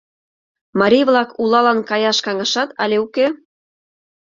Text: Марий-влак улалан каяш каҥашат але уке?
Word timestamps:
Марий-влак 0.79 1.29
улалан 1.41 1.79
каяш 1.89 2.17
каҥашат 2.25 2.69
але 2.83 2.95
уке? 3.05 3.27